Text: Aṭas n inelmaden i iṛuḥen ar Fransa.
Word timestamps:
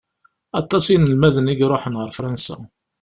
Aṭas 0.59 0.85
n 0.89 0.93
inelmaden 0.95 1.51
i 1.53 1.55
iṛuḥen 1.61 1.99
ar 2.01 2.09
Fransa. 2.17 2.57